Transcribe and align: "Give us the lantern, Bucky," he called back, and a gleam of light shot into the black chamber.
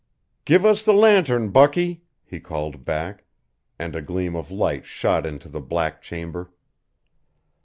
"Give 0.45 0.65
us 0.65 0.81
the 0.81 0.93
lantern, 0.95 1.49
Bucky," 1.51 2.01
he 2.23 2.39
called 2.39 2.83
back, 2.83 3.23
and 3.77 3.95
a 3.95 4.01
gleam 4.01 4.35
of 4.35 4.49
light 4.49 4.83
shot 4.83 5.27
into 5.27 5.47
the 5.47 5.61
black 5.61 6.01
chamber. 6.01 6.51